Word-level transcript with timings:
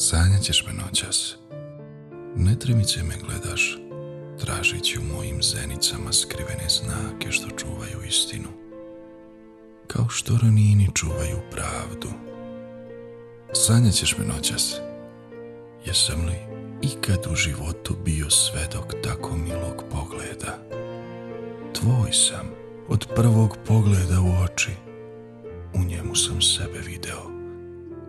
Sanjat 0.00 0.42
ćeš 0.42 0.64
me 0.66 0.72
noćas. 0.72 1.36
Netremice 2.36 3.02
me 3.02 3.14
gledaš, 3.26 3.78
tražići 4.40 4.98
u 4.98 5.14
mojim 5.14 5.42
zenicama 5.42 6.12
skrivene 6.12 6.68
znake 6.68 7.32
što 7.32 7.50
čuvaju 7.50 8.02
istinu. 8.08 8.48
Kao 9.86 10.08
što 10.08 10.38
ranini 10.42 10.88
čuvaju 10.94 11.38
pravdu. 11.50 12.08
Sanjat 13.52 13.94
ćeš 13.94 14.18
me 14.18 14.24
noćas. 14.24 14.74
Jesam 15.86 16.26
li 16.26 16.36
ikad 16.82 17.26
u 17.32 17.36
životu 17.36 17.96
bio 18.04 18.30
svedok 18.30 18.94
tako 19.04 19.36
milog 19.36 19.84
pogleda? 19.90 20.58
Tvoj 21.74 22.12
sam 22.12 22.50
od 22.88 23.06
prvog 23.16 23.56
pogleda 23.66 24.20
u 24.20 24.44
oči. 24.44 24.72
U 25.74 25.84
njemu 25.84 26.14
sam 26.14 26.42
sebe 26.42 26.78
video, 26.86 27.30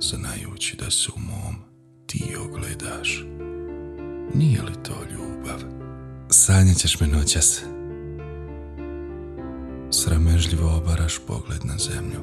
znajući 0.00 0.76
da 0.76 0.90
se 0.90 1.10
u 1.16 1.20
mom 1.20 1.75
ti 2.06 2.36
ogledaš. 2.48 3.24
Nije 4.34 4.62
li 4.62 4.72
to 4.82 4.94
ljubav? 5.10 5.60
Sanjat 6.30 6.76
ćeš 6.76 7.00
me 7.00 7.06
noćas. 7.06 7.62
Sramežljivo 9.90 10.76
obaraš 10.76 11.18
pogled 11.26 11.64
na 11.64 11.78
zemlju. 11.78 12.20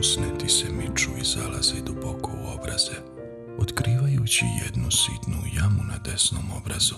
Usne 0.00 0.38
ti 0.38 0.48
se 0.48 0.66
miču 0.72 1.10
i 1.20 1.24
zalaze 1.24 1.82
duboko 1.86 2.30
u 2.30 2.60
obraze, 2.60 2.96
otkrivajući 3.58 4.44
jednu 4.64 4.90
sitnu 4.90 5.36
jamu 5.56 5.82
na 5.88 5.98
desnom 6.04 6.44
obrazu. 6.56 6.94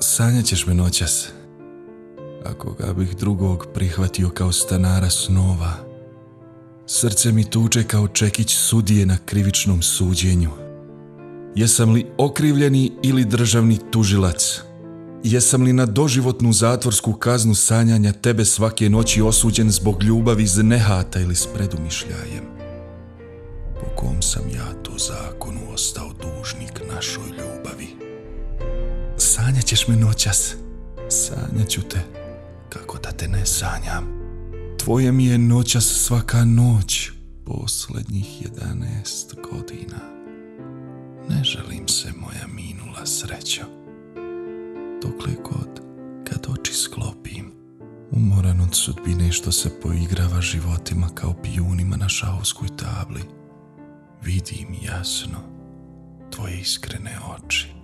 Sanjat 0.00 0.44
ćeš 0.44 0.66
me 0.66 0.74
noćas. 0.74 1.28
Ako 2.44 2.72
ga 2.72 2.92
bih 2.92 3.16
drugog 3.16 3.66
prihvatio 3.74 4.30
kao 4.30 4.52
stanara 4.52 5.10
snova, 5.10 5.85
srce 6.86 7.32
mi 7.32 7.44
tuče 7.44 7.84
kao 7.84 8.08
čekić 8.08 8.56
sudije 8.56 9.06
na 9.06 9.16
krivičnom 9.24 9.82
suđenju. 9.82 10.50
Jesam 11.54 11.92
li 11.92 12.06
okrivljeni 12.18 12.92
ili 13.02 13.24
državni 13.24 13.78
tužilac? 13.90 14.60
Jesam 15.24 15.62
li 15.62 15.72
na 15.72 15.86
doživotnu 15.86 16.52
zatvorsku 16.52 17.12
kaznu 17.12 17.54
sanjanja 17.54 18.12
tebe 18.12 18.44
svake 18.44 18.88
noći 18.88 19.22
osuđen 19.22 19.70
zbog 19.70 20.02
ljubavi 20.02 20.42
iz 20.42 20.58
nehata 20.58 21.20
ili 21.20 21.34
s 21.34 21.46
predumišljajem? 21.54 22.44
Po 23.80 23.86
kom 23.96 24.22
sam 24.22 24.42
ja 24.54 24.82
to 24.82 24.92
zakonu 24.98 25.60
ostao 25.74 26.10
dužnik 26.12 26.80
našoj 26.94 27.28
ljubavi? 27.28 27.88
Sanjaćeš 29.16 29.88
me 29.88 29.96
noćas, 29.96 30.54
sanjaću 31.08 31.80
te, 31.82 31.98
kako 32.68 32.98
da 32.98 33.12
te 33.12 33.28
ne 33.28 33.46
sanjam. 33.46 34.15
Tvoje 34.78 35.12
mi 35.12 35.26
je 35.26 35.38
noćas 35.38 35.84
svaka 35.84 36.44
noć, 36.44 37.10
posljednjih 37.44 38.42
jedanest 38.42 39.34
godina. 39.50 40.00
Ne 41.28 41.44
želim 41.44 41.88
se 41.88 42.12
moja 42.16 42.46
minula 42.54 43.06
srećo 43.06 43.62
dokle 45.02 45.32
god 45.44 45.80
kad 46.24 46.46
oči 46.48 46.74
sklopim. 46.74 47.52
Umoran 48.10 48.60
od 48.60 48.74
sudbine 48.74 49.32
što 49.32 49.52
se 49.52 49.80
poigrava 49.80 50.40
životima 50.40 51.08
kao 51.14 51.34
pijunima 51.42 51.96
na 51.96 52.08
šahovskoj 52.08 52.68
tabli. 52.76 53.22
Vidim 54.22 54.68
jasno 54.82 55.38
tvoje 56.30 56.60
iskrene 56.60 57.18
oči. 57.36 57.75